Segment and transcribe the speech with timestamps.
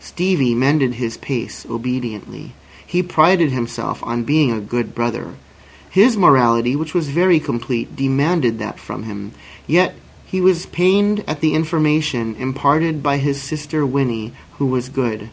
[0.00, 2.54] Stevie mended his pace obediently.
[2.84, 5.36] He prided himself on being a good brother.
[5.88, 9.30] His morality, which was very complete, demanded that from him.
[9.68, 9.94] Yet
[10.26, 15.30] he was pained at the information imparted by his sister Winnie who was good.